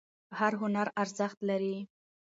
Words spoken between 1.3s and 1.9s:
لري.